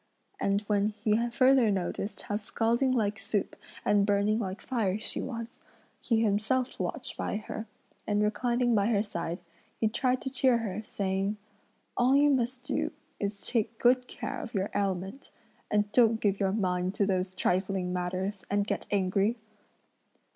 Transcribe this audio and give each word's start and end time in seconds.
And 0.39 0.61
when 0.61 0.87
he 0.87 1.29
further 1.29 1.69
noticed 1.69 2.23
how 2.23 2.37
scalding 2.37 2.91
like 2.91 3.19
soup 3.19 3.55
and 3.85 4.03
burning 4.03 4.39
like 4.39 4.59
fire 4.59 4.97
she 4.97 5.21
was, 5.21 5.59
he 5.99 6.21
himself 6.23 6.79
watched 6.79 7.15
by 7.17 7.35
her, 7.37 7.67
and 8.07 8.23
reclining 8.23 8.73
by 8.73 8.87
her 8.87 9.03
side, 9.03 9.37
he 9.79 9.87
tried 9.87 10.19
to 10.23 10.31
cheer 10.31 10.57
her, 10.57 10.81
saying: 10.81 11.37
"All 11.95 12.15
you 12.15 12.31
must 12.31 12.63
do 12.63 12.91
is 13.19 13.41
to 13.41 13.51
take 13.51 13.77
good 13.77 14.07
care 14.07 14.39
of 14.41 14.55
your 14.55 14.71
ailment; 14.73 15.29
and 15.69 15.91
don't 15.91 16.19
give 16.19 16.39
your 16.39 16.51
mind 16.51 16.95
to 16.95 17.05
those 17.05 17.35
trifling 17.35 17.93
matters, 17.93 18.43
and 18.49 18.65
get 18.65 18.87
angry." 18.89 19.37